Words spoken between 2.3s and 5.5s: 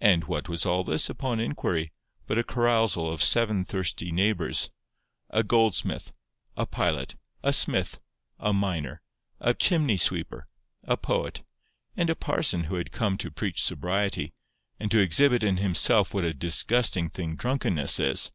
a carousal of seven thirsty neighbours,—a